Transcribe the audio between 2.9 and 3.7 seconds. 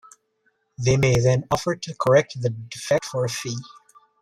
for a fee.